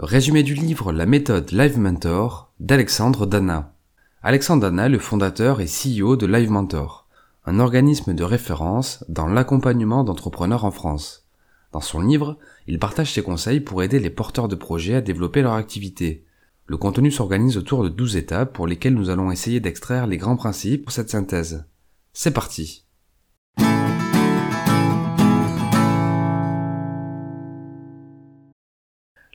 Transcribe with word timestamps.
Résumé 0.00 0.44
du 0.44 0.54
livre 0.54 0.92
La 0.92 1.06
méthode 1.06 1.50
Live 1.50 1.76
Mentor 1.76 2.52
d'Alexandre 2.60 3.26
Dana. 3.26 3.74
Alexandre 4.22 4.62
Dana, 4.62 4.88
le 4.88 5.00
fondateur 5.00 5.60
et 5.60 5.66
CEO 5.66 6.14
de 6.14 6.24
Live 6.24 6.52
Mentor, 6.52 7.08
un 7.46 7.58
organisme 7.58 8.14
de 8.14 8.22
référence 8.22 9.04
dans 9.08 9.26
l'accompagnement 9.26 10.04
d'entrepreneurs 10.04 10.64
en 10.64 10.70
France. 10.70 11.26
Dans 11.72 11.80
son 11.80 12.00
livre, 12.00 12.38
il 12.68 12.78
partage 12.78 13.12
ses 13.12 13.22
conseils 13.22 13.58
pour 13.58 13.82
aider 13.82 13.98
les 13.98 14.08
porteurs 14.08 14.46
de 14.46 14.54
projets 14.54 14.94
à 14.94 15.00
développer 15.00 15.42
leur 15.42 15.54
activité. 15.54 16.24
Le 16.66 16.76
contenu 16.76 17.10
s'organise 17.10 17.56
autour 17.56 17.82
de 17.82 17.88
12 17.88 18.14
étapes 18.14 18.52
pour 18.52 18.68
lesquelles 18.68 18.94
nous 18.94 19.10
allons 19.10 19.32
essayer 19.32 19.58
d'extraire 19.58 20.06
les 20.06 20.16
grands 20.16 20.36
principes 20.36 20.84
pour 20.84 20.92
cette 20.92 21.10
synthèse. 21.10 21.66
C'est 22.12 22.30
parti 22.30 22.84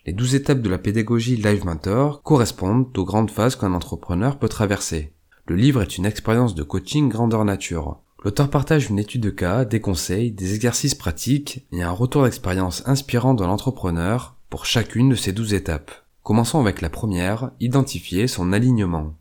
Les 0.05 0.11
douze 0.11 0.35
étapes 0.35 0.61
de 0.61 0.69
la 0.69 0.77
pédagogie 0.77 1.37
Live 1.37 1.63
Mentor 1.63 2.21
correspondent 2.23 2.97
aux 2.97 3.05
grandes 3.05 3.31
phases 3.31 3.55
qu'un 3.55 3.71
entrepreneur 3.71 4.37
peut 4.37 4.49
traverser. 4.49 5.13
Le 5.47 5.55
livre 5.55 5.81
est 5.81 5.97
une 5.97 6.05
expérience 6.05 6.55
de 6.55 6.63
coaching 6.63 7.07
grandeur 7.07 7.45
nature. 7.45 8.01
L'auteur 8.21 8.49
partage 8.49 8.89
une 8.89 8.99
étude 8.99 9.21
de 9.21 9.29
cas, 9.29 9.63
des 9.63 9.79
conseils, 9.79 10.31
des 10.31 10.55
exercices 10.55 10.93
pratiques 10.93 11.65
et 11.71 11.83
un 11.83 11.91
retour 11.91 12.23
d'expérience 12.23 12.83
inspirant 12.85 13.33
de 13.33 13.45
l'entrepreneur 13.45 14.35
pour 14.49 14.65
chacune 14.65 15.07
de 15.07 15.15
ces 15.15 15.31
douze 15.31 15.53
étapes. 15.53 15.91
Commençons 16.21 16.59
avec 16.59 16.81
la 16.81 16.89
première, 16.89 17.51
identifier 17.61 18.27
son 18.27 18.51
alignement. 18.51 19.15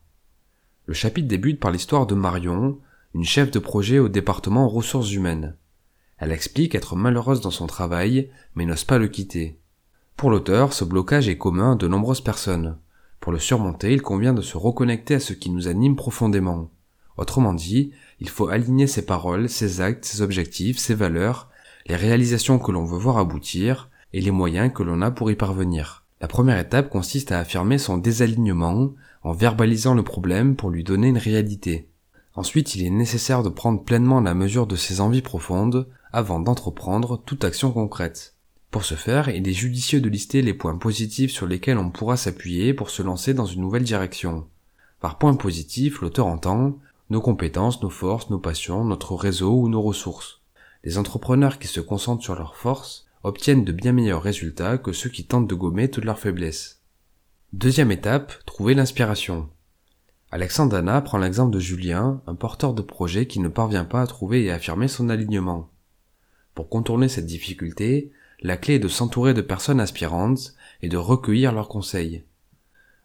Le 0.87 0.95
chapitre 0.95 1.29
débute 1.29 1.61
par 1.61 1.71
l'histoire 1.71 2.09
de 2.09 2.17
Marion, 2.17 2.81
une 3.15 3.25
chef 3.25 3.53
de 3.53 3.61
projet 3.61 4.01
au 4.01 4.09
département 4.09 4.69
ressources 4.69 5.13
humaines. 5.13 5.55
Elle 6.19 6.33
explique 6.33 6.75
être 6.75 6.97
malheureuse 6.97 7.41
dans 7.41 7.53
son 7.53 7.69
travail, 7.69 8.31
mais 8.57 8.67
n'ose 8.67 8.83
pas 8.83 8.99
le 8.99 9.07
quitter. 9.07 9.61
Pour 10.17 10.31
l'auteur, 10.31 10.73
ce 10.73 10.85
blocage 10.85 11.29
est 11.29 11.39
commun 11.39 11.73
à 11.73 11.77
de 11.77 11.89
nombreuses 11.89 12.21
personnes. 12.21 12.77
Pour 13.21 13.33
le 13.33 13.39
surmonter, 13.39 13.93
il 13.93 14.03
convient 14.03 14.35
de 14.35 14.43
se 14.43 14.57
reconnecter 14.57 15.15
à 15.15 15.21
ce 15.21 15.33
qui 15.33 15.51
nous 15.51 15.69
anime 15.69 15.97
profondément. 15.97 16.71
Autrement 17.17 17.55
dit, 17.55 17.93
il 18.21 18.29
faut 18.29 18.49
aligner 18.49 18.87
ses 18.87 19.05
paroles, 19.05 19.49
ses 19.49 19.81
actes, 19.81 20.05
ses 20.05 20.23
objectifs, 20.23 20.79
ses 20.79 20.95
valeurs, 20.95 21.51
les 21.87 21.97
réalisations 21.97 22.59
que 22.59 22.73
l'on 22.73 22.85
veut 22.85 22.99
voir 22.99 23.19
aboutir, 23.19 23.91
et 24.13 24.21
les 24.21 24.31
moyens 24.31 24.73
que 24.73 24.83
l'on 24.83 25.03
a 25.03 25.11
pour 25.11 25.31
y 25.31 25.37
parvenir. 25.37 26.05
La 26.21 26.29
première 26.29 26.59
étape 26.59 26.89
consiste 26.89 27.33
à 27.33 27.39
affirmer 27.41 27.79
son 27.79 27.99
désalignement 27.99 28.93
en 29.23 29.33
verbalisant 29.33 29.95
le 29.95 30.03
problème 30.03 30.57
pour 30.57 30.71
lui 30.71 30.85
donner 30.85 31.09
une 31.09 31.19
réalité. 31.19 31.89
Ensuite, 32.35 32.75
il 32.75 32.87
est 32.87 32.91
nécessaire 32.91 33.43
de 33.43 33.49
prendre 33.49 33.83
pleinement 33.83 34.21
la 34.21 34.35
mesure 34.35 34.67
de 34.67 34.77
ses 34.77 35.01
envies 35.01 35.23
profondes 35.23 35.89
avant 36.13 36.41
d'entreprendre 36.41 37.21
toute 37.25 37.45
action 37.45 37.73
concrète. 37.73 38.35
Pour 38.73 38.87
ce 38.87 38.95
faire, 38.95 39.29
il 39.29 39.47
est 39.47 39.53
judicieux 39.53 40.01
de 40.01 40.09
lister 40.09 40.41
les 40.41 40.55
points 40.55 40.79
positifs 40.79 41.31
sur 41.31 41.47
lesquels 41.47 41.77
on 41.77 41.91
pourra 41.91 42.17
s'appuyer 42.17 42.73
pour 42.73 42.89
se 42.89 43.03
lancer 43.03 43.35
dans 43.35 43.45
une 43.45 43.61
nouvelle 43.61 43.83
direction. 43.83 44.49
Par 44.99 45.19
points 45.19 45.35
positifs, 45.35 46.01
l'auteur 46.01 46.27
entend 46.27 46.79
nos 47.11 47.21
compétences, 47.21 47.83
nos 47.83 47.91
forces, 47.91 48.31
nos 48.31 48.39
passions, 48.39 48.83
notre 48.83 49.15
réseau 49.15 49.53
ou 49.53 49.69
nos 49.69 49.83
ressources. 49.83 50.41
Les 50.85 50.97
entrepreneurs 50.97 51.59
qui 51.59 51.69
se 51.69 51.81
concentrent 51.81 52.25
sur 52.25 52.35
leurs 52.35 52.57
forces 52.57 53.05
obtiennent 53.25 53.67
de 53.67 53.73
bien 53.73 53.93
meilleurs 53.93 54.23
résultats 54.23 54.79
que 54.79 54.95
ceux 54.95 55.11
qui 55.11 55.27
tentent 55.27 55.51
de 55.51 55.55
gommer 55.55 55.91
toutes 55.91 56.07
leurs 56.07 56.19
faiblesses. 56.19 56.81
Deuxième 57.53 57.93
étape, 57.93 58.33
trouver 58.47 58.73
l'inspiration. 58.73 59.51
Alexandre 60.31 60.73
Dana 60.73 61.03
prend 61.03 61.19
l'exemple 61.19 61.53
de 61.53 61.61
Julien, 61.61 62.23
un 62.27 62.35
porteur 62.35 62.73
de 62.73 62.81
projet 62.81 63.27
qui 63.27 63.39
ne 63.39 63.49
parvient 63.49 63.85
pas 63.85 64.01
à 64.01 64.07
trouver 64.07 64.45
et 64.45 64.51
affirmer 64.51 64.89
son 64.89 65.11
alignement. 65.11 65.69
Pour 66.55 66.71
contourner 66.71 67.11
cette 67.11 67.27
difficulté, 67.27 68.13
la 68.43 68.57
clé 68.57 68.75
est 68.75 68.81
de 68.81 68.89
s'entourer 68.89 69.35
de 69.35 69.41
personnes 69.41 69.81
aspirantes 69.81 70.55
et 70.83 70.89
de 70.89 70.97
recueillir 70.97 71.53
leurs 71.53 71.69
conseils. 71.69 72.25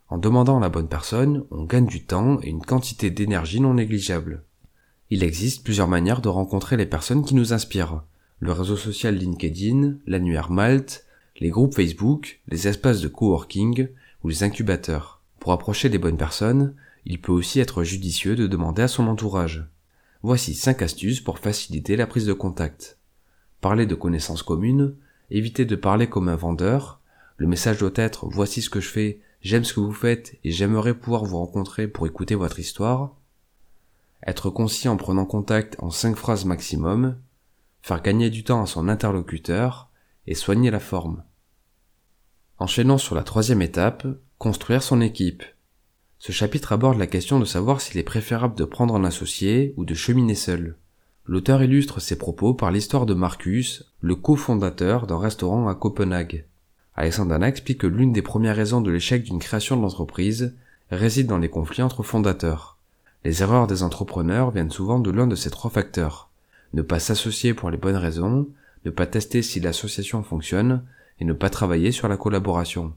En 0.10 0.18
demandant 0.18 0.58
à 0.58 0.62
la 0.62 0.70
bonne 0.70 0.88
personne, 0.88 1.44
on 1.52 1.64
gagne 1.64 1.86
du 1.86 2.04
temps 2.04 2.40
et 2.42 2.50
une 2.50 2.66
quantité 2.66 3.10
d'énergie 3.10 3.60
non 3.60 3.76
négligeable. 3.76 4.44
Il 5.10 5.24
existe 5.24 5.64
plusieurs 5.64 5.88
manières 5.88 6.22
de 6.22 6.30
rencontrer 6.30 6.78
les 6.78 6.86
personnes 6.86 7.24
qui 7.24 7.36
nous 7.36 7.54
inspirent. 7.54 8.04
Le 8.40 8.52
réseau 8.52 8.78
social 8.78 9.16
LinkedIn, 9.16 9.96
l'annuaire 10.06 10.50
Malte, 10.50 11.06
les 11.40 11.50
groupes 11.50 11.76
Facebook, 11.76 12.40
les 12.48 12.68
espaces 12.68 13.02
de 13.02 13.08
coworking 13.08 13.90
ou 14.24 14.30
les 14.30 14.44
incubateurs. 14.44 15.22
Pour 15.40 15.52
approcher 15.52 15.90
des 15.90 15.98
bonnes 15.98 16.18
personnes, 16.18 16.74
il 17.06 17.22
peut 17.22 17.32
aussi 17.32 17.60
être 17.60 17.84
judicieux 17.84 18.36
de 18.36 18.48
demander 18.48 18.82
à 18.82 18.88
son 18.88 19.08
entourage. 19.08 19.66
Voici 20.24 20.54
5 20.54 20.82
astuces 20.82 21.22
pour 21.22 21.40
faciliter 21.40 21.96
la 21.96 22.08
prise 22.08 22.26
de 22.26 22.34
contact. 22.34 22.98
Parler 23.62 23.86
de 23.86 23.96
connaissances 23.96 24.44
communes, 24.44 24.96
évitez 25.30 25.66
de 25.66 25.76
parler 25.76 26.08
comme 26.08 26.30
un 26.30 26.36
vendeur. 26.36 27.02
Le 27.38 27.48
message 27.48 27.80
doit 27.80 27.92
être 27.96 28.28
voici 28.28 28.62
ce 28.62 28.70
que 28.70 28.80
je 28.80 28.90
fais, 28.90 29.22
j'aime 29.42 29.64
ce 29.64 29.74
que 29.74 29.80
vous 29.80 29.94
faites 29.94 30.38
et 30.44 30.52
j'aimerais 30.52 30.94
pouvoir 30.94 31.26
vous 31.26 31.38
rencontrer 31.38 31.88
pour 31.88 32.08
écouter 32.08 32.36
votre 32.36 32.60
histoire. 32.60 33.16
Être 34.26 34.50
concis 34.50 34.88
en 34.88 34.98
prenant 34.98 35.26
contact 35.26 35.76
en 35.80 35.92
cinq 35.92 36.16
phrases 36.16 36.46
maximum. 36.46 37.18
Faire 37.82 38.02
gagner 38.02 38.30
du 38.30 38.44
temps 38.44 38.64
à 38.64 38.66
son 38.66 38.90
interlocuteur 38.90 39.90
et 40.26 40.36
soigner 40.36 40.72
la 40.72 40.80
forme. 40.80 41.24
Enchaînons 42.60 42.98
sur 42.98 43.16
la 43.16 43.24
troisième 43.24 43.62
étape, 43.62 44.08
construire 44.40 44.82
son 44.82 45.00
équipe. 45.00 45.44
Ce 46.20 46.32
chapitre 46.32 46.72
aborde 46.72 46.98
la 46.98 47.08
question 47.08 47.40
de 47.40 47.46
savoir 47.46 47.80
s'il 47.80 48.00
est 48.00 48.04
préférable 48.04 48.56
de 48.56 48.66
prendre 48.66 48.96
un 48.96 49.04
associé 49.04 49.74
ou 49.78 49.86
de 49.86 49.94
cheminer 49.94 50.36
seul. 50.36 50.78
L'auteur 51.30 51.62
illustre 51.62 52.00
ses 52.00 52.18
propos 52.18 52.54
par 52.54 52.72
l'histoire 52.72 53.06
de 53.06 53.14
Marcus, 53.14 53.84
le 54.00 54.16
cofondateur 54.16 55.08
d'un 55.08 55.20
restaurant 55.20 55.68
à 55.68 55.76
Copenhague. 55.76 56.46
Alexandre 56.96 57.32
Dana 57.32 57.50
explique 57.50 57.82
que 57.82 57.88
l'une 57.88 58.14
des 58.14 58.22
premières 58.22 58.56
raisons 58.56 58.80
de 58.80 58.90
l'échec 58.90 59.24
d'une 59.24 59.40
création 59.40 59.76
de 59.76 59.82
l'entreprise 59.82 60.56
réside 60.90 61.28
dans 61.28 61.38
les 61.38 61.50
conflits 61.50 61.84
entre 61.84 62.02
fondateurs. 62.02 62.78
Les 63.26 63.42
erreurs 63.42 63.68
des 63.68 63.84
entrepreneurs 63.84 64.52
viennent 64.52 64.72
souvent 64.72 65.00
de 65.00 65.12
l'un 65.12 65.28
de 65.28 65.36
ces 65.36 65.50
trois 65.50 65.70
facteurs. 65.70 66.30
Ne 66.74 66.82
pas 66.82 67.00
s'associer 67.00 67.54
pour 67.54 67.72
les 67.72 67.78
bonnes 67.78 67.98
raisons, 67.98 68.48
ne 68.86 68.90
pas 68.90 69.06
tester 69.06 69.42
si 69.42 69.60
l'association 69.60 70.24
fonctionne, 70.24 70.84
et 71.20 71.26
ne 71.26 71.34
pas 71.34 71.50
travailler 71.50 71.92
sur 71.92 72.08
la 72.08 72.16
collaboration. 72.16 72.94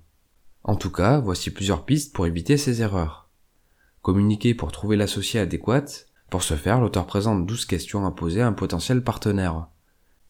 En 0.62 0.76
tout 0.76 0.92
cas, 0.92 1.18
voici 1.18 1.50
plusieurs 1.50 1.84
pistes 1.84 2.14
pour 2.14 2.28
éviter 2.28 2.56
ces 2.56 2.80
erreurs. 2.80 3.28
Communiquer 4.02 4.54
pour 4.54 4.70
trouver 4.70 4.96
l'associé 4.96 5.40
adéquat, 5.40 5.84
pour 6.30 6.44
ce 6.44 6.54
faire, 6.54 6.80
l'auteur 6.80 7.06
présente 7.06 7.44
12 7.44 7.66
questions 7.66 8.06
à 8.06 8.12
poser 8.12 8.40
à 8.40 8.46
un 8.46 8.52
potentiel 8.52 9.02
partenaire. 9.02 9.66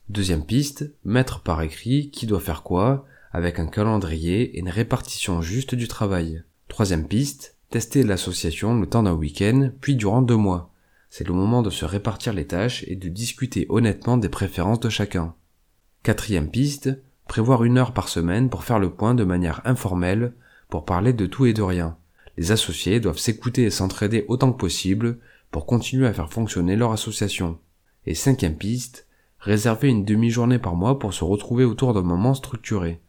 Deuxième 0.09 0.45
piste, 0.45 0.93
mettre 1.05 1.41
par 1.41 1.61
écrit 1.63 2.11
qui 2.11 2.27
doit 2.27 2.41
faire 2.41 2.63
quoi, 2.63 3.05
avec 3.33 3.59
un 3.59 3.67
calendrier 3.67 4.57
et 4.57 4.59
une 4.59 4.71
répartition 4.71 5.43
juste 5.43 5.75
du 5.75 5.89
travail. 5.89 6.43
Troisième 6.69 7.07
piste, 7.07 7.57
tester 7.69 8.03
l'association 8.03 8.81
le 8.81 8.87
temps 8.87 9.03
d'un 9.03 9.13
week-end, 9.13 9.71
puis 9.81 9.95
durant 9.95 10.23
deux 10.23 10.37
mois. 10.37 10.73
C'est 11.11 11.29
le 11.29 11.35
moment 11.35 11.63
de 11.63 11.71
se 11.71 11.85
répartir 11.85 12.33
les 12.33 12.47
tâches 12.47 12.85
et 12.89 12.97
de 12.97 13.09
discuter 13.09 13.67
honnêtement 13.69 14.17
des 14.17 14.29
préférences 14.29 14.81
de 14.81 14.89
chacun. 14.89 15.35
Quatrième 16.03 16.51
piste, 16.51 16.91
prévoir 17.29 17.63
une 17.63 17.79
heure 17.79 17.93
par 17.93 18.09
semaine 18.09 18.49
pour 18.49 18.65
faire 18.65 18.79
le 18.79 18.91
point 18.91 19.15
de 19.15 19.25
manière 19.25 19.61
informelle, 19.65 20.33
pour 20.71 20.85
parler 20.87 21.13
de 21.13 21.27
tout 21.27 21.47
et 21.47 21.53
de 21.53 21.63
rien. 21.63 21.99
Les 22.39 22.53
associés 22.53 23.01
doivent 23.01 23.19
s'écouter 23.19 23.65
et 23.65 23.71
s'entraider 23.71 24.25
autant 24.29 24.51
que 24.51 24.59
possible 24.59 25.19
pour 25.51 25.67
continuer 25.67 26.07
à 26.07 26.13
faire 26.13 26.33
fonctionner 26.33 26.77
leur 26.77 26.93
association. 26.93 27.59
Et 28.07 28.15
cinquième 28.15 28.57
piste, 28.57 29.07
réserver 29.39 29.89
une 29.89 30.05
demi-journée 30.05 30.59
par 30.59 30.77
mois 30.77 30.99
pour 30.99 31.15
se 31.15 31.25
retrouver 31.25 31.65
autour 31.65 31.95
d'un 31.95 32.03
moment 32.03 32.35
structuré. 32.35 33.01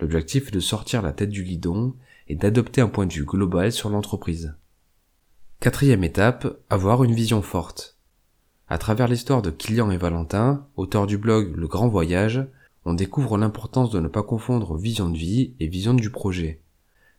L'objectif 0.00 0.48
est 0.48 0.52
de 0.52 0.60
sortir 0.60 1.02
la 1.02 1.12
tête 1.12 1.30
du 1.30 1.42
guidon 1.42 1.94
et 2.28 2.36
d'adopter 2.36 2.80
un 2.80 2.88
point 2.88 3.06
de 3.06 3.12
vue 3.12 3.24
global 3.24 3.72
sur 3.72 3.90
l'entreprise. 3.90 4.54
Quatrième 5.60 6.04
étape, 6.04 6.46
avoir 6.70 7.02
une 7.02 7.14
vision 7.14 7.42
forte. 7.42 7.96
À 8.68 8.78
travers 8.78 9.08
l'histoire 9.08 9.42
de 9.42 9.50
Kilian 9.50 9.90
et 9.90 9.96
Valentin, 9.96 10.66
auteurs 10.76 11.06
du 11.06 11.18
blog 11.18 11.56
Le 11.56 11.66
Grand 11.66 11.88
Voyage, 11.88 12.46
on 12.84 12.94
découvre 12.94 13.38
l'importance 13.38 13.90
de 13.90 13.98
ne 13.98 14.08
pas 14.08 14.22
confondre 14.22 14.76
vision 14.76 15.10
de 15.10 15.16
vie 15.16 15.54
et 15.58 15.66
vision 15.66 15.94
du 15.94 16.10
projet. 16.10 16.60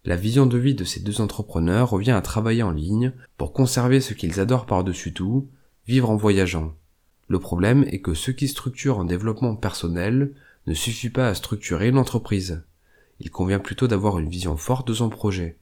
La 0.06 0.16
vision 0.16 0.46
de 0.46 0.58
vie 0.58 0.76
de 0.76 0.86
ces 0.86 1.02
deux 1.02 1.20
entrepreneurs 1.20 1.90
revient 1.90 2.12
à 2.12 2.22
travailler 2.22 2.64
en 2.64 2.72
ligne 2.72 3.12
pour 3.38 3.52
conserver 3.52 4.00
ce 4.00 4.14
qu'ils 4.14 4.40
adorent 4.40 4.66
par-dessus 4.66 5.14
tout, 5.14 5.50
vivre 5.88 6.10
en 6.10 6.16
voyageant. 6.16 6.74
Le 7.28 7.38
problème 7.38 7.84
est 7.90 8.00
que 8.00 8.14
ce 8.14 8.32
qui 8.32 8.48
structure 8.48 9.00
un 9.00 9.06
développement 9.06 9.56
personnel 9.56 10.32
ne 10.68 10.74
suffit 10.74 11.10
pas 11.10 11.28
à 11.28 11.36
structurer 11.36 11.90
une 11.90 11.98
entreprise. 11.98 12.64
Il 13.20 13.30
convient 13.30 13.60
plutôt 13.60 13.88
d'avoir 13.88 14.20
une 14.20 14.30
vision 14.30 14.56
forte 14.56 14.88
de 14.88 14.94
son 14.94 15.10
projet. 15.10 15.58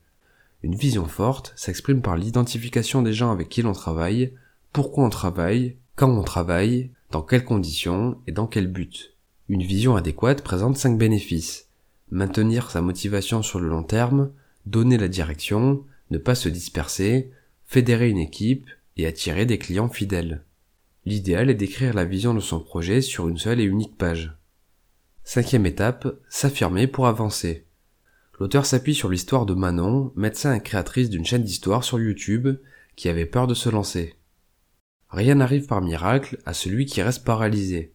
Une 0.62 0.76
vision 0.76 1.06
forte 1.06 1.52
s'exprime 1.56 2.00
par 2.00 2.16
l'identification 2.16 3.02
des 3.02 3.12
gens 3.12 3.32
avec 3.32 3.48
qui 3.48 3.62
l'on 3.62 3.72
travaille, 3.72 4.32
pourquoi 4.72 5.04
on 5.04 5.10
travaille, 5.10 5.76
quand 5.96 6.10
on 6.10 6.22
travaille, 6.22 6.90
dans 7.10 7.22
quelles 7.22 7.44
conditions 7.44 8.18
et 8.28 8.32
dans 8.32 8.46
quel 8.46 8.68
but. 8.68 9.14
Une 9.48 9.62
vision 9.64 9.96
adéquate 9.96 10.42
présente 10.42 10.76
cinq 10.76 10.96
bénéfices 10.96 11.68
maintenir 12.10 12.70
sa 12.70 12.80
motivation 12.80 13.42
sur 13.42 13.60
le 13.60 13.68
long 13.68 13.82
terme, 13.82 14.30
donner 14.68 14.98
la 14.98 15.08
direction, 15.08 15.84
ne 16.10 16.18
pas 16.18 16.34
se 16.34 16.48
disperser, 16.48 17.30
fédérer 17.66 18.08
une 18.08 18.18
équipe 18.18 18.68
et 18.96 19.06
attirer 19.06 19.46
des 19.46 19.58
clients 19.58 19.88
fidèles. 19.88 20.44
L'idéal 21.04 21.50
est 21.50 21.54
d'écrire 21.54 21.94
la 21.94 22.04
vision 22.04 22.34
de 22.34 22.40
son 22.40 22.60
projet 22.60 23.00
sur 23.00 23.28
une 23.28 23.38
seule 23.38 23.60
et 23.60 23.64
unique 23.64 23.96
page. 23.96 24.36
Cinquième 25.24 25.66
étape, 25.66 26.08
s'affirmer 26.28 26.86
pour 26.86 27.06
avancer. 27.06 27.66
L'auteur 28.38 28.66
s'appuie 28.66 28.94
sur 28.94 29.08
l'histoire 29.08 29.46
de 29.46 29.54
Manon, 29.54 30.12
médecin 30.16 30.54
et 30.54 30.62
créatrice 30.62 31.10
d'une 31.10 31.24
chaîne 31.24 31.42
d'histoire 31.42 31.82
sur 31.82 31.98
YouTube, 31.98 32.48
qui 32.94 33.08
avait 33.08 33.26
peur 33.26 33.46
de 33.46 33.54
se 33.54 33.68
lancer. 33.68 34.16
Rien 35.10 35.36
n'arrive 35.36 35.66
par 35.66 35.80
miracle 35.80 36.38
à 36.44 36.52
celui 36.52 36.86
qui 36.86 37.02
reste 37.02 37.24
paralysé. 37.24 37.92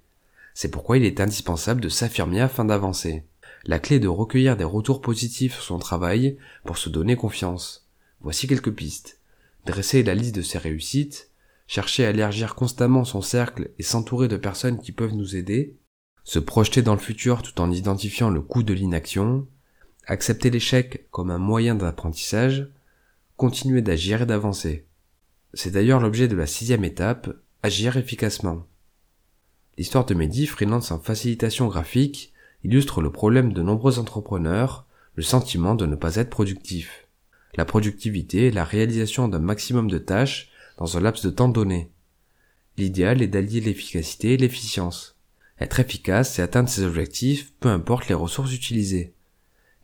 C'est 0.53 0.71
pourquoi 0.71 0.97
il 0.97 1.05
est 1.05 1.19
indispensable 1.19 1.81
de 1.81 1.89
s'affirmer 1.89 2.41
afin 2.41 2.65
d'avancer. 2.65 3.23
La 3.65 3.79
clé 3.79 3.99
de 3.99 4.09
recueillir 4.09 4.57
des 4.57 4.63
retours 4.65 5.01
positifs 5.01 5.53
sur 5.53 5.63
son 5.63 5.79
travail 5.79 6.37
pour 6.65 6.77
se 6.77 6.89
donner 6.89 7.15
confiance. 7.15 7.87
Voici 8.19 8.47
quelques 8.47 8.73
pistes. 8.73 9.19
Dresser 9.65 10.03
la 10.03 10.15
liste 10.15 10.35
de 10.35 10.41
ses 10.41 10.57
réussites, 10.57 11.29
chercher 11.67 12.05
à 12.05 12.09
élargir 12.09 12.55
constamment 12.55 13.05
son 13.05 13.21
cercle 13.21 13.71
et 13.79 13.83
s'entourer 13.83 14.27
de 14.27 14.35
personnes 14.35 14.81
qui 14.81 14.91
peuvent 14.91 15.15
nous 15.15 15.37
aider, 15.37 15.77
se 16.25 16.39
projeter 16.39 16.81
dans 16.81 16.93
le 16.93 16.99
futur 16.99 17.41
tout 17.41 17.61
en 17.61 17.71
identifiant 17.71 18.29
le 18.29 18.41
coût 18.41 18.63
de 18.63 18.73
l'inaction, 18.73 19.47
accepter 20.07 20.49
l'échec 20.49 21.07
comme 21.11 21.31
un 21.31 21.37
moyen 21.37 21.75
d'apprentissage, 21.75 22.69
continuer 23.37 23.81
d'agir 23.81 24.21
et 24.21 24.25
d'avancer. 24.25 24.85
C'est 25.53 25.71
d'ailleurs 25.71 26.01
l'objet 26.01 26.27
de 26.27 26.35
la 26.35 26.47
sixième 26.47 26.83
étape, 26.83 27.29
agir 27.61 27.95
efficacement. 27.95 28.67
L'histoire 29.77 30.05
de 30.05 30.13
Mehdi, 30.13 30.47
freelance 30.47 30.91
en 30.91 30.99
facilitation 30.99 31.67
graphique, 31.67 32.32
illustre 32.63 33.01
le 33.01 33.11
problème 33.11 33.53
de 33.53 33.61
nombreux 33.61 33.99
entrepreneurs, 33.99 34.85
le 35.15 35.23
sentiment 35.23 35.75
de 35.75 35.85
ne 35.85 35.95
pas 35.95 36.15
être 36.15 36.29
productif. 36.29 37.07
La 37.55 37.65
productivité 37.65 38.47
est 38.47 38.51
la 38.51 38.63
réalisation 38.63 39.27
d'un 39.27 39.39
maximum 39.39 39.89
de 39.89 39.99
tâches 39.99 40.49
dans 40.77 40.97
un 40.97 41.01
laps 41.01 41.23
de 41.23 41.29
temps 41.29 41.49
donné. 41.49 41.91
L'idéal 42.77 43.21
est 43.21 43.27
d'allier 43.27 43.61
l'efficacité 43.61 44.33
et 44.33 44.37
l'efficience. 44.37 45.15
Être 45.59 45.79
efficace, 45.79 46.33
c'est 46.33 46.41
atteindre 46.41 46.69
ses 46.69 46.83
objectifs, 46.83 47.53
peu 47.59 47.69
importe 47.69 48.07
les 48.07 48.15
ressources 48.15 48.53
utilisées. 48.53 49.13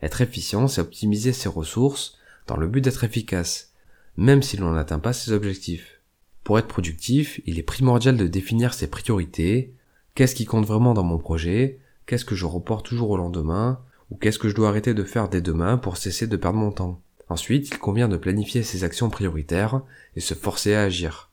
Être 0.02 0.20
efficient, 0.20 0.66
c'est 0.66 0.80
optimiser 0.80 1.32
ses 1.32 1.48
ressources 1.48 2.18
dans 2.46 2.56
le 2.56 2.66
but 2.66 2.80
d'être 2.80 3.04
efficace, 3.04 3.72
même 4.16 4.42
si 4.42 4.56
l'on 4.56 4.72
n'atteint 4.72 4.98
pas 4.98 5.12
ses 5.12 5.30
objectifs. 5.32 6.00
Pour 6.42 6.58
être 6.58 6.66
productif, 6.66 7.40
il 7.46 7.58
est 7.58 7.62
primordial 7.62 8.16
de 8.16 8.26
définir 8.26 8.74
ses 8.74 8.88
priorités, 8.88 9.72
qu'est-ce 10.14 10.34
qui 10.34 10.46
compte 10.46 10.66
vraiment 10.66 10.94
dans 10.94 11.04
mon 11.04 11.18
projet, 11.18 11.78
qu'est-ce 12.10 12.24
que 12.24 12.34
je 12.34 12.44
reporte 12.44 12.84
toujours 12.84 13.10
au 13.10 13.16
lendemain, 13.16 13.78
ou 14.10 14.16
qu'est-ce 14.16 14.40
que 14.40 14.48
je 14.48 14.54
dois 14.56 14.68
arrêter 14.68 14.94
de 14.94 15.04
faire 15.04 15.28
dès 15.28 15.40
demain 15.40 15.78
pour 15.78 15.96
cesser 15.96 16.26
de 16.26 16.36
perdre 16.36 16.58
mon 16.58 16.72
temps. 16.72 17.00
Ensuite, 17.28 17.68
il 17.68 17.78
convient 17.78 18.08
de 18.08 18.16
planifier 18.16 18.64
ses 18.64 18.82
actions 18.82 19.10
prioritaires 19.10 19.82
et 20.16 20.20
se 20.20 20.34
forcer 20.34 20.74
à 20.74 20.82
agir. 20.82 21.30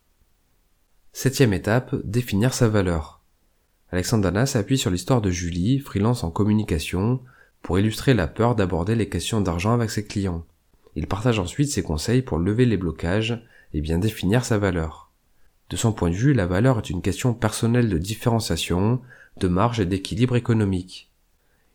Septième 1.14 1.54
étape, 1.54 1.96
définir 2.04 2.54
sa 2.54 2.68
valeur. 2.68 3.22
Alexandre 3.92 4.22
Dana 4.22 4.46
s'appuie 4.46 4.78
sur 4.78 4.92
l'histoire 4.92 5.20
de 5.20 5.32
Julie, 5.32 5.80
freelance 5.80 6.24
en 6.24 6.30
communication, 6.30 7.22
pour 7.64 7.80
illustrer 7.80 8.14
la 8.14 8.28
peur 8.28 8.54
d'aborder 8.54 8.94
les 8.94 9.10
questions 9.10 9.42
d'argent 9.42 9.74
avec 9.74 9.90
ses 9.90 10.06
clients. 10.06 10.46
Il 10.96 11.08
partage 11.08 11.40
ensuite 11.40 11.72
ses 11.72 11.82
conseils 11.82 12.22
pour 12.22 12.38
lever 12.38 12.68
les 12.68 12.78
blocages 12.78 13.44
et 13.74 13.82
bien 13.82 13.98
définir 13.98 14.46
sa 14.46 14.60
valeur. 14.60 15.10
De 15.72 15.76
son 15.76 15.92
point 15.92 16.12
de 16.12 16.16
vue, 16.16 16.36
la 16.36 16.46
valeur 16.46 16.78
est 16.78 16.92
une 16.92 17.02
question 17.02 17.34
personnelle 17.34 17.90
de 17.90 17.98
différenciation, 17.98 19.02
de 19.40 19.48
marge 19.48 19.80
et 19.80 19.86
d'équilibre 19.86 20.36
économique. 20.36 21.12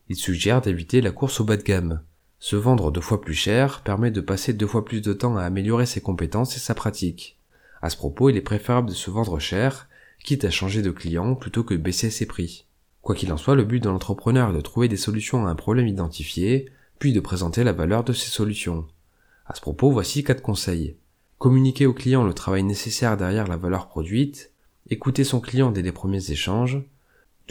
Il 0.09 0.17
suggère 0.17 0.61
d'éviter 0.61 1.01
la 1.01 1.11
course 1.11 1.41
au 1.41 1.45
bas 1.45 1.57
de 1.57 1.63
gamme. 1.63 2.03
Se 2.39 2.57
vendre 2.57 2.91
deux 2.91 3.01
fois 3.01 3.21
plus 3.21 3.35
cher 3.35 3.83
permet 3.83 4.11
de 4.11 4.21
passer 4.21 4.53
deux 4.53 4.67
fois 4.67 4.85
plus 4.85 5.01
de 5.01 5.13
temps 5.13 5.37
à 5.37 5.45
améliorer 5.45 5.87
ses 5.87 6.01
compétences 6.01 6.57
et 6.57 6.61
sa 6.61 6.75
pratique. 6.75 7.39
À 7.81 7.91
ce 7.91 7.97
propos, 7.97 8.31
il 8.31 8.37
est 8.37 8.41
préférable 8.41 8.89
de 8.89 8.95
se 8.95 9.11
vendre 9.11 9.39
cher, 9.39 9.89
quitte 10.25 10.45
à 10.45 10.51
changer 10.51 10.83
de 10.83 10.91
client 10.91 11.35
plutôt 11.35 11.65
que 11.65 11.75
baisser 11.75 12.11
ses 12.11 12.27
prix. 12.27 12.67
Quoi 13.01 13.15
qu'il 13.15 13.33
en 13.33 13.37
soit, 13.37 13.57
le 13.57 13.65
but 13.65 13.81
de 13.81 13.89
l'entrepreneur 13.89 14.51
est 14.51 14.57
de 14.57 14.61
trouver 14.61 14.89
des 14.89 14.97
solutions 14.97 15.47
à 15.47 15.51
un 15.51 15.55
problème 15.57 15.89
identifié, 15.89 16.71
puis 16.99 17.13
de 17.13 17.21
présenter 17.21 17.65
la 17.65 17.73
valeur 17.73 18.05
de 18.05 18.13
ces 18.13 18.31
solutions. 18.31 18.87
À 19.47 19.55
ce 19.55 19.61
propos, 19.61 19.91
voici 19.91 20.23
quatre 20.23 20.43
conseils. 20.43 20.97
Communiquer 21.39 21.87
au 21.87 21.93
client 21.93 22.23
le 22.23 22.35
travail 22.35 22.63
nécessaire 22.63 23.17
derrière 23.17 23.49
la 23.49 23.57
valeur 23.57 23.89
produite, 23.89 24.53
écouter 24.89 25.25
son 25.25 25.41
client 25.41 25.73
dès 25.73 25.83
les 25.83 25.91
premiers 25.91 26.31
échanges, 26.31 26.83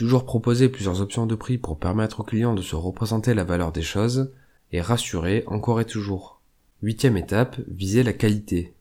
toujours 0.01 0.25
proposer 0.25 0.68
plusieurs 0.68 1.00
options 1.00 1.27
de 1.27 1.36
prix 1.36 1.59
pour 1.59 1.77
permettre 1.77 2.21
au 2.21 2.24
client 2.24 2.56
de 2.56 2.63
se 2.63 2.75
représenter 2.75 3.36
la 3.36 3.44
valeur 3.44 3.71
des 3.71 3.83
choses, 3.83 4.31
et 4.71 4.81
rassurer 4.81 5.44
encore 5.45 5.80
et 5.80 5.86
toujours. 5.86 6.42
Huitième 6.81 7.18
étape, 7.18 7.57
viser 7.68 8.01
la 8.01 8.12
qualité. 8.12 8.74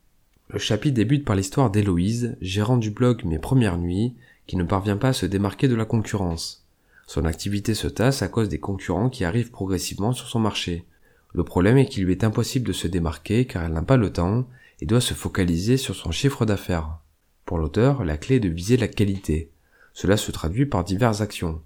Le 0.49 0.57
chapitre 0.57 0.95
débute 0.95 1.23
par 1.23 1.35
l'histoire 1.35 1.69
d'Héloïse, 1.69 2.37
gérante 2.41 2.79
du 2.79 2.89
blog 2.89 3.23
Mes 3.23 3.37
Premières 3.37 3.77
Nuits, 3.77 4.15
qui 4.47 4.55
ne 4.55 4.63
parvient 4.63 4.97
pas 4.97 5.09
à 5.09 5.13
se 5.13 5.27
démarquer 5.27 5.67
de 5.67 5.75
la 5.75 5.85
concurrence. 5.85 6.65
Son 7.05 7.25
activité 7.25 7.75
se 7.75 7.87
tasse 7.87 8.23
à 8.23 8.27
cause 8.27 8.49
des 8.49 8.59
concurrents 8.59 9.11
qui 9.11 9.23
arrivent 9.23 9.51
progressivement 9.51 10.13
sur 10.13 10.27
son 10.27 10.39
marché. 10.39 10.85
Le 11.33 11.43
problème 11.43 11.77
est 11.77 11.85
qu'il 11.85 12.05
lui 12.05 12.13
est 12.13 12.23
impossible 12.23 12.65
de 12.65 12.73
se 12.73 12.87
démarquer 12.87 13.45
car 13.45 13.63
elle 13.63 13.73
n'a 13.73 13.83
pas 13.83 13.95
le 13.95 14.11
temps 14.11 14.47
et 14.79 14.87
doit 14.87 15.01
se 15.01 15.13
focaliser 15.13 15.77
sur 15.77 15.93
son 15.93 16.09
chiffre 16.09 16.47
d'affaires. 16.47 16.97
Pour 17.45 17.59
l'auteur, 17.59 18.03
la 18.05 18.17
clé 18.17 18.37
est 18.37 18.39
de 18.39 18.49
viser 18.49 18.75
la 18.75 18.87
qualité. 18.87 19.51
Cela 19.93 20.17
se 20.17 20.31
traduit 20.31 20.65
par 20.65 20.83
diverses 20.83 21.21
actions. 21.21 21.61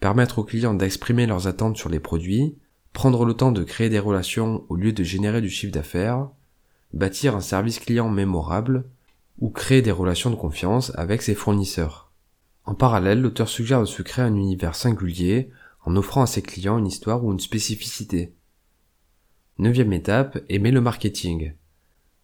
Permettre 0.00 0.38
aux 0.38 0.44
clients 0.44 0.74
d'exprimer 0.74 1.26
leurs 1.26 1.46
attentes 1.46 1.76
sur 1.76 1.88
les 1.88 2.00
produits, 2.00 2.56
prendre 2.92 3.24
le 3.24 3.34
temps 3.34 3.52
de 3.52 3.64
créer 3.64 3.88
des 3.88 3.98
relations 3.98 4.64
au 4.68 4.76
lieu 4.76 4.92
de 4.92 5.04
générer 5.04 5.40
du 5.40 5.50
chiffre 5.50 5.72
d'affaires, 5.72 6.28
bâtir 6.92 7.36
un 7.36 7.40
service 7.40 7.78
client 7.78 8.08
mémorable, 8.08 8.84
ou 9.38 9.50
créer 9.50 9.82
des 9.82 9.92
relations 9.92 10.30
de 10.30 10.36
confiance 10.36 10.92
avec 10.96 11.22
ses 11.22 11.34
fournisseurs. 11.34 12.10
En 12.64 12.74
parallèle, 12.74 13.20
l'auteur 13.20 13.48
suggère 13.48 13.80
de 13.80 13.86
se 13.86 14.02
créer 14.02 14.24
un 14.24 14.34
univers 14.34 14.74
singulier 14.74 15.50
en 15.84 15.96
offrant 15.96 16.22
à 16.22 16.26
ses 16.26 16.42
clients 16.42 16.78
une 16.78 16.86
histoire 16.86 17.24
ou 17.24 17.32
une 17.32 17.40
spécificité. 17.40 18.34
Neuvième 19.58 19.92
étape, 19.92 20.38
aimer 20.48 20.70
le 20.70 20.80
marketing. 20.80 21.54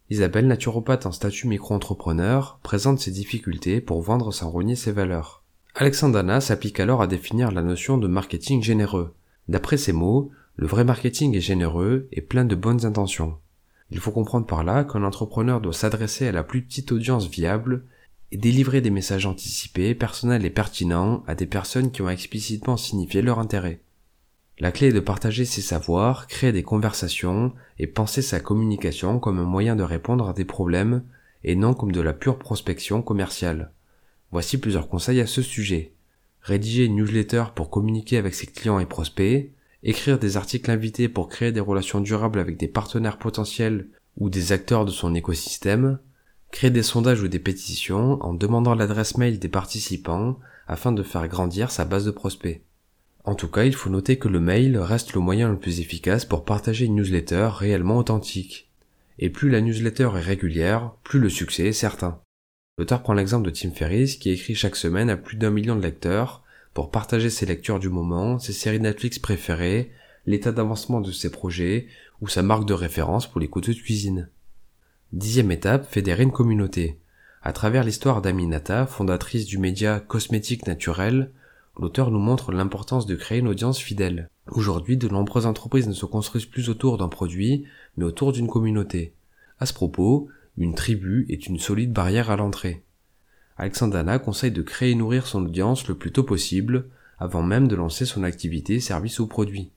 Isabelle, 0.09 0.47
naturopathe 0.47 1.05
en 1.05 1.11
statut 1.11 1.47
micro-entrepreneur, 1.47 2.59
présente 2.61 2.99
ses 2.99 3.11
difficultés 3.11 3.81
pour 3.81 4.01
vendre 4.01 4.31
sans 4.31 4.51
renier 4.51 4.75
ses 4.75 4.91
valeurs. 4.91 5.44
Alexandana 5.77 6.39
s'applique 6.39 6.79
alors 6.79 7.01
à 7.01 7.07
définir 7.07 7.51
la 7.51 7.61
notion 7.61 7.97
de 7.97 8.07
marketing 8.07 8.63
généreux. 8.63 9.13
D'après 9.49 9.75
ses 9.75 9.91
mots, 9.91 10.31
le 10.55 10.67
vrai 10.67 10.85
marketing 10.85 11.35
est 11.35 11.41
généreux 11.41 12.07
et 12.13 12.21
plein 12.21 12.45
de 12.45 12.55
bonnes 12.55 12.85
intentions. 12.85 13.35
Il 13.91 13.99
faut 13.99 14.11
comprendre 14.11 14.45
par 14.45 14.63
là 14.63 14.85
qu'un 14.85 15.03
entrepreneur 15.03 15.59
doit 15.59 15.73
s'adresser 15.73 16.29
à 16.29 16.31
la 16.31 16.43
plus 16.43 16.61
petite 16.61 16.93
audience 16.93 17.27
viable 17.27 17.83
et 18.31 18.37
délivrer 18.37 18.79
des 18.79 18.89
messages 18.89 19.25
anticipés, 19.25 19.95
personnels 19.95 20.45
et 20.45 20.49
pertinents 20.49 21.25
à 21.27 21.35
des 21.35 21.45
personnes 21.45 21.91
qui 21.91 22.01
ont 22.01 22.09
explicitement 22.09 22.77
signifié 22.77 23.21
leur 23.21 23.39
intérêt. 23.39 23.81
La 24.59 24.71
clé 24.71 24.87
est 24.87 24.93
de 24.93 25.01
partager 25.01 25.43
ses 25.43 25.61
savoirs, 25.61 26.27
créer 26.27 26.53
des 26.53 26.63
conversations 26.63 27.51
et 27.79 27.87
penser 27.87 28.21
sa 28.21 28.39
communication 28.39 29.19
comme 29.19 29.39
un 29.39 29.43
moyen 29.43 29.75
de 29.75 29.83
répondre 29.83 30.29
à 30.29 30.33
des 30.33 30.45
problèmes 30.45 31.03
et 31.43 31.57
non 31.57 31.73
comme 31.73 31.91
de 31.91 31.99
la 31.99 32.13
pure 32.13 32.39
prospection 32.39 33.01
commerciale. 33.01 33.73
Voici 34.31 34.57
plusieurs 34.57 34.89
conseils 34.89 35.21
à 35.21 35.27
ce 35.27 35.41
sujet. 35.41 35.93
Rédiger 36.41 36.85
une 36.85 36.95
newsletter 36.95 37.45
pour 37.55 37.69
communiquer 37.69 38.17
avec 38.17 38.35
ses 38.35 38.47
clients 38.47 38.79
et 38.79 38.85
prospects, 38.85 39.51
écrire 39.83 40.19
des 40.19 40.37
articles 40.37 40.69
invités 40.69 41.09
pour 41.09 41.29
créer 41.29 41.51
des 41.51 41.59
relations 41.59 42.01
durables 42.01 42.39
avec 42.39 42.57
des 42.57 42.67
partenaires 42.67 43.17
potentiels 43.17 43.87
ou 44.17 44.29
des 44.29 44.51
acteurs 44.51 44.85
de 44.85 44.91
son 44.91 45.15
écosystème, 45.15 45.99
Créer 46.55 46.69
des 46.69 46.83
sondages 46.83 47.21
ou 47.21 47.27
des 47.27 47.39
pétitions 47.39 48.17
en 48.23 48.33
demandant 48.33 48.75
l'adresse 48.75 49.17
mail 49.17 49.39
des 49.39 49.49
participants 49.49 50.39
afin 50.69 50.93
de 50.93 51.03
faire 51.03 51.27
grandir 51.27 51.69
sa 51.69 51.83
base 51.83 52.05
de 52.05 52.11
prospects. 52.11 52.61
En 53.25 53.35
tout 53.35 53.49
cas, 53.49 53.65
il 53.65 53.75
faut 53.75 53.89
noter 53.89 54.17
que 54.17 54.29
le 54.29 54.39
mail 54.39 54.77
reste 54.77 55.15
le 55.15 55.19
moyen 55.19 55.49
le 55.49 55.59
plus 55.59 55.81
efficace 55.81 56.23
pour 56.23 56.45
partager 56.45 56.85
une 56.85 56.95
newsletter 56.95 57.49
réellement 57.51 57.97
authentique. 57.97 58.71
Et 59.19 59.29
plus 59.29 59.49
la 59.49 59.59
newsletter 59.59 60.11
est 60.15 60.21
régulière, 60.21 60.93
plus 61.03 61.19
le 61.19 61.27
succès 61.29 61.65
est 61.67 61.73
certain. 61.73 62.21
L'auteur 62.77 63.01
prend 63.01 63.13
l'exemple 63.13 63.45
de 63.45 63.51
Tim 63.51 63.71
Ferriss 63.71 64.17
qui 64.17 64.31
écrit 64.31 64.53
chaque 64.53 64.75
semaine 64.75 65.09
à 65.09 65.15
plus 65.15 65.37
d'un 65.37 65.49
million 65.49 65.77
de 65.77 65.81
lecteurs 65.81 66.43
pour 66.73 66.91
partager 66.91 67.29
ses 67.29 67.45
lectures 67.45 67.79
du 67.79 67.87
moment, 67.87 68.37
ses 68.37 68.51
séries 68.51 68.81
Netflix 68.81 69.17
préférées, 69.17 69.91
l'état 70.25 70.51
d'avancement 70.51 70.99
de 70.99 71.13
ses 71.13 71.31
projets 71.31 71.87
ou 72.19 72.27
sa 72.27 72.41
marque 72.41 72.65
de 72.65 72.73
référence 72.73 73.27
pour 73.27 73.39
les 73.39 73.47
couteaux 73.47 73.71
de 73.71 73.77
cuisine. 73.77 74.29
Dixième 75.13 75.51
étape, 75.51 75.89
fédérer 75.89 76.23
une 76.23 76.33
communauté. 76.33 76.99
À 77.43 77.53
travers 77.53 77.85
l'histoire 77.85 78.21
d'Aminata, 78.21 78.85
fondatrice 78.85 79.45
du 79.45 79.57
média 79.57 80.01
Cosmétique 80.01 80.67
Naturel, 80.67 81.31
l'auteur 81.79 82.11
nous 82.11 82.19
montre 82.19 82.51
l'importance 82.51 83.05
de 83.05 83.15
créer 83.15 83.39
une 83.39 83.47
audience 83.47 83.79
fidèle. 83.79 84.29
Aujourd'hui, 84.51 84.97
de 84.97 85.07
nombreuses 85.07 85.45
entreprises 85.45 85.87
ne 85.87 85.93
se 85.93 86.05
construisent 86.05 86.45
plus 86.45 86.69
autour 86.69 86.97
d'un 86.97 87.07
produit, 87.07 87.63
mais 87.95 88.03
autour 88.03 88.33
d'une 88.33 88.47
communauté. 88.49 89.13
À 89.61 89.65
ce 89.65 89.73
propos, 89.73 90.27
une 90.57 90.75
tribu 90.75 91.25
est 91.29 91.47
une 91.47 91.59
solide 91.59 91.91
barrière 91.91 92.31
à 92.31 92.37
l'entrée. 92.37 92.83
Alexandana 93.57 94.19
conseille 94.19 94.51
de 94.51 94.61
créer 94.61 94.91
et 94.91 94.95
nourrir 94.95 95.27
son 95.27 95.45
audience 95.45 95.87
le 95.87 95.95
plus 95.95 96.11
tôt 96.11 96.23
possible, 96.23 96.89
avant 97.19 97.43
même 97.43 97.67
de 97.67 97.75
lancer 97.75 98.05
son 98.05 98.23
activité, 98.23 98.79
service 98.79 99.19
ou 99.19 99.27
produit. 99.27 99.71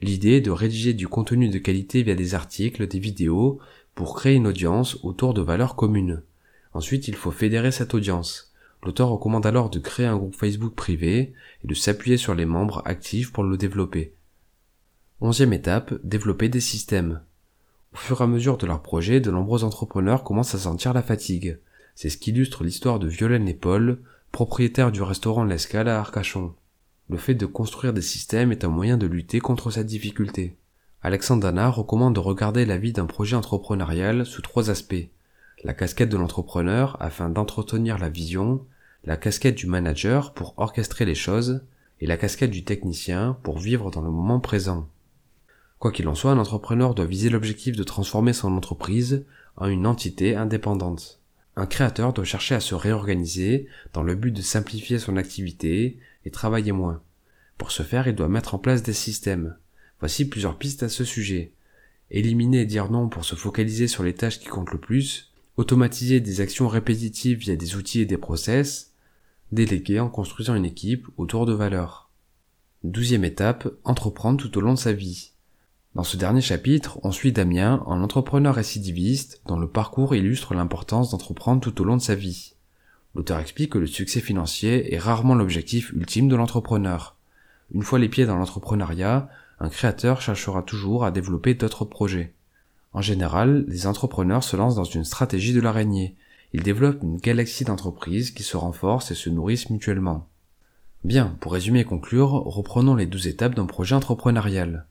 L'idée 0.00 0.32
est 0.32 0.40
de 0.40 0.50
rédiger 0.50 0.94
du 0.94 1.08
contenu 1.08 1.48
de 1.48 1.58
qualité 1.58 2.02
via 2.02 2.14
des 2.14 2.34
articles, 2.34 2.86
des 2.86 2.98
vidéos, 2.98 3.58
pour 3.94 4.14
créer 4.14 4.34
une 4.34 4.46
audience 4.46 4.98
autour 5.02 5.34
de 5.34 5.42
valeurs 5.42 5.76
communes. 5.76 6.22
Ensuite, 6.72 7.08
il 7.08 7.16
faut 7.16 7.30
fédérer 7.30 7.72
cette 7.72 7.94
audience. 7.94 8.52
L'auteur 8.84 9.08
recommande 9.08 9.44
alors 9.44 9.70
de 9.70 9.80
créer 9.80 10.06
un 10.06 10.16
groupe 10.16 10.36
Facebook 10.36 10.74
privé 10.74 11.32
et 11.64 11.66
de 11.66 11.74
s'appuyer 11.74 12.16
sur 12.16 12.34
les 12.34 12.46
membres 12.46 12.82
actifs 12.84 13.32
pour 13.32 13.42
le 13.42 13.56
développer. 13.56 14.14
Onzième 15.20 15.52
étape, 15.52 15.94
développer 16.04 16.48
des 16.48 16.60
systèmes. 16.60 17.20
Au 17.94 17.96
fur 17.96 18.20
et 18.20 18.24
à 18.24 18.26
mesure 18.26 18.58
de 18.58 18.66
leur 18.66 18.82
projet, 18.82 19.20
de 19.20 19.30
nombreux 19.30 19.64
entrepreneurs 19.64 20.24
commencent 20.24 20.54
à 20.54 20.58
sentir 20.58 20.92
la 20.92 21.02
fatigue. 21.02 21.58
C'est 21.94 22.10
ce 22.10 22.18
qu'illustre 22.18 22.64
l'histoire 22.64 22.98
de 22.98 23.08
Violaine 23.08 23.48
et 23.48 23.54
Paul, 23.54 23.98
propriétaire 24.30 24.92
du 24.92 25.02
restaurant 25.02 25.44
L'Escale 25.44 25.88
à 25.88 25.98
Arcachon. 25.98 26.54
Le 27.08 27.16
fait 27.16 27.34
de 27.34 27.46
construire 27.46 27.92
des 27.92 28.02
systèmes 28.02 28.52
est 28.52 28.64
un 28.64 28.68
moyen 28.68 28.98
de 28.98 29.06
lutter 29.06 29.40
contre 29.40 29.70
cette 29.70 29.86
difficulté. 29.86 30.56
Alexandre 31.02 31.42
Dana 31.42 31.70
recommande 31.70 32.14
de 32.14 32.20
regarder 32.20 32.66
la 32.66 32.76
vie 32.76 32.92
d'un 32.92 33.06
projet 33.06 33.36
entrepreneurial 33.36 34.26
sous 34.26 34.42
trois 34.42 34.68
aspects. 34.68 35.08
La 35.64 35.72
casquette 35.72 36.10
de 36.10 36.16
l'entrepreneur 36.16 36.96
afin 37.00 37.30
d'entretenir 37.30 37.98
la 37.98 38.10
vision, 38.10 38.64
la 39.04 39.16
casquette 39.16 39.56
du 39.56 39.66
manager 39.66 40.34
pour 40.34 40.54
orchestrer 40.58 41.04
les 41.04 41.14
choses, 41.14 41.62
et 42.00 42.06
la 42.06 42.16
casquette 42.16 42.50
du 42.50 42.64
technicien 42.64 43.36
pour 43.42 43.58
vivre 43.58 43.90
dans 43.90 44.02
le 44.02 44.10
moment 44.10 44.38
présent. 44.40 44.88
Quoi 45.78 45.92
qu'il 45.92 46.08
en 46.08 46.14
soit, 46.14 46.32
un 46.32 46.38
entrepreneur 46.38 46.94
doit 46.94 47.06
viser 47.06 47.30
l'objectif 47.30 47.76
de 47.76 47.84
transformer 47.84 48.32
son 48.32 48.56
entreprise 48.56 49.24
en 49.56 49.68
une 49.68 49.86
entité 49.86 50.34
indépendante. 50.34 51.20
Un 51.54 51.66
créateur 51.66 52.12
doit 52.12 52.24
chercher 52.24 52.54
à 52.54 52.60
se 52.60 52.74
réorganiser 52.74 53.66
dans 53.92 54.02
le 54.02 54.14
but 54.14 54.32
de 54.32 54.42
simplifier 54.42 54.98
son 54.98 55.16
activité 55.16 55.98
et 56.24 56.30
travailler 56.30 56.72
moins. 56.72 57.02
Pour 57.58 57.70
ce 57.70 57.82
faire, 57.82 58.08
il 58.08 58.14
doit 58.14 58.28
mettre 58.28 58.54
en 58.54 58.58
place 58.58 58.82
des 58.82 58.92
systèmes. 58.92 59.56
Voici 60.00 60.28
plusieurs 60.28 60.58
pistes 60.58 60.82
à 60.82 60.88
ce 60.88 61.04
sujet. 61.04 61.52
Éliminer 62.10 62.62
et 62.62 62.66
dire 62.66 62.90
non 62.90 63.08
pour 63.08 63.24
se 63.24 63.34
focaliser 63.34 63.88
sur 63.88 64.02
les 64.02 64.14
tâches 64.14 64.38
qui 64.38 64.46
comptent 64.46 64.72
le 64.72 64.78
plus, 64.78 65.32
automatiser 65.56 66.20
des 66.20 66.40
actions 66.40 66.68
répétitives 66.68 67.38
via 67.38 67.56
des 67.56 67.76
outils 67.76 68.00
et 68.00 68.06
des 68.06 68.16
process, 68.16 68.92
déléguer 69.52 70.00
en 70.00 70.08
construisant 70.08 70.54
une 70.54 70.64
équipe 70.64 71.06
autour 71.16 71.46
de 71.46 71.52
valeurs. 71.52 72.10
Douzième 72.84 73.24
étape, 73.24 73.68
entreprendre 73.84 74.40
tout 74.40 74.56
au 74.56 74.60
long 74.60 74.74
de 74.74 74.78
sa 74.78 74.92
vie. 74.92 75.32
Dans 75.98 76.04
ce 76.04 76.16
dernier 76.16 76.40
chapitre, 76.40 77.00
on 77.02 77.10
suit 77.10 77.32
Damien, 77.32 77.82
un 77.88 78.04
entrepreneur 78.04 78.54
récidiviste, 78.54 79.42
dont 79.46 79.58
le 79.58 79.66
parcours 79.66 80.14
illustre 80.14 80.54
l'importance 80.54 81.10
d'entreprendre 81.10 81.60
tout 81.60 81.80
au 81.80 81.84
long 81.84 81.96
de 81.96 82.02
sa 82.02 82.14
vie. 82.14 82.54
L'auteur 83.16 83.40
explique 83.40 83.72
que 83.72 83.78
le 83.78 83.88
succès 83.88 84.20
financier 84.20 84.94
est 84.94 84.98
rarement 85.00 85.34
l'objectif 85.34 85.90
ultime 85.90 86.28
de 86.28 86.36
l'entrepreneur. 86.36 87.16
Une 87.74 87.82
fois 87.82 87.98
les 87.98 88.08
pieds 88.08 88.26
dans 88.26 88.36
l'entrepreneuriat, 88.36 89.28
un 89.58 89.68
créateur 89.68 90.20
cherchera 90.20 90.62
toujours 90.62 91.04
à 91.04 91.10
développer 91.10 91.54
d'autres 91.54 91.84
projets. 91.84 92.32
En 92.92 93.02
général, 93.02 93.64
les 93.66 93.88
entrepreneurs 93.88 94.44
se 94.44 94.54
lancent 94.56 94.76
dans 94.76 94.84
une 94.84 95.02
stratégie 95.02 95.52
de 95.52 95.60
l'araignée. 95.60 96.14
Ils 96.52 96.62
développent 96.62 97.02
une 97.02 97.16
galaxie 97.16 97.64
d'entreprises 97.64 98.30
qui 98.30 98.44
se 98.44 98.56
renforcent 98.56 99.10
et 99.10 99.16
se 99.16 99.30
nourrissent 99.30 99.68
mutuellement. 99.68 100.28
Bien, 101.02 101.36
pour 101.40 101.54
résumer 101.54 101.80
et 101.80 101.84
conclure, 101.84 102.30
reprenons 102.30 102.94
les 102.94 103.06
douze 103.06 103.26
étapes 103.26 103.56
d'un 103.56 103.66
projet 103.66 103.96
entrepreneurial 103.96 104.86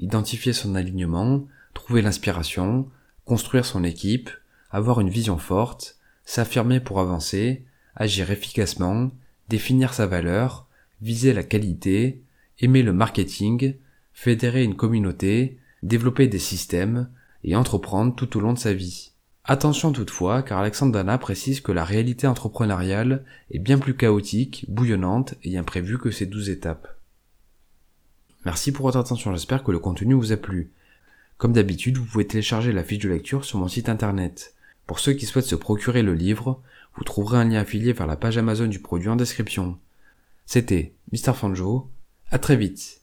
identifier 0.00 0.52
son 0.52 0.74
alignement, 0.74 1.46
trouver 1.74 2.02
l'inspiration, 2.02 2.88
construire 3.24 3.64
son 3.64 3.84
équipe, 3.84 4.30
avoir 4.70 5.00
une 5.00 5.10
vision 5.10 5.38
forte, 5.38 5.98
s'affirmer 6.24 6.80
pour 6.80 7.00
avancer, 7.00 7.64
agir 7.94 8.30
efficacement, 8.30 9.10
définir 9.48 9.94
sa 9.94 10.06
valeur, 10.06 10.66
viser 11.02 11.32
la 11.32 11.42
qualité, 11.42 12.22
aimer 12.60 12.82
le 12.82 12.92
marketing, 12.92 13.74
fédérer 14.12 14.64
une 14.64 14.76
communauté, 14.76 15.58
développer 15.82 16.28
des 16.28 16.38
systèmes 16.38 17.08
et 17.44 17.56
entreprendre 17.56 18.14
tout 18.14 18.36
au 18.36 18.40
long 18.40 18.52
de 18.52 18.58
sa 18.58 18.74
vie. 18.74 19.12
Attention 19.44 19.92
toutefois, 19.92 20.42
car 20.42 20.58
Alexandre 20.58 20.92
Dana 20.92 21.18
précise 21.18 21.60
que 21.60 21.72
la 21.72 21.84
réalité 21.84 22.26
entrepreneuriale 22.26 23.24
est 23.50 23.58
bien 23.58 23.78
plus 23.78 23.96
chaotique, 23.96 24.66
bouillonnante 24.68 25.34
et 25.42 25.56
imprévue 25.56 25.98
que 25.98 26.10
ces 26.10 26.26
douze 26.26 26.50
étapes. 26.50 26.99
Merci 28.44 28.72
pour 28.72 28.86
votre 28.86 28.98
attention, 28.98 29.32
j'espère 29.32 29.62
que 29.62 29.72
le 29.72 29.78
contenu 29.78 30.14
vous 30.14 30.32
a 30.32 30.36
plu. 30.36 30.70
Comme 31.36 31.52
d'habitude, 31.52 31.98
vous 31.98 32.04
pouvez 32.04 32.26
télécharger 32.26 32.72
la 32.72 32.84
fiche 32.84 33.00
de 33.00 33.08
lecture 33.08 33.44
sur 33.44 33.58
mon 33.58 33.68
site 33.68 33.88
internet. 33.88 34.54
Pour 34.86 34.98
ceux 34.98 35.12
qui 35.12 35.26
souhaitent 35.26 35.44
se 35.44 35.54
procurer 35.54 36.02
le 36.02 36.14
livre, 36.14 36.62
vous 36.96 37.04
trouverez 37.04 37.38
un 37.38 37.44
lien 37.44 37.60
affilié 37.60 37.92
vers 37.92 38.06
la 38.06 38.16
page 38.16 38.38
Amazon 38.38 38.66
du 38.66 38.80
produit 38.80 39.08
en 39.08 39.16
description. 39.16 39.78
C'était 40.46 40.94
Mr. 41.12 41.34
Fanjo, 41.34 41.90
à 42.30 42.38
très 42.38 42.56
vite 42.56 42.99